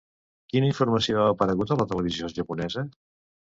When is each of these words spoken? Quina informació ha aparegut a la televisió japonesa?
Quina 0.53 0.67
informació 0.69 1.19
ha 1.19 1.27
aparegut 1.35 1.75
a 1.77 1.79
la 1.83 1.87
televisió 1.93 2.33
japonesa? 2.41 2.87